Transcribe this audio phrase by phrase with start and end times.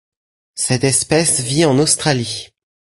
[0.55, 2.49] Cette espèce vit en Australie.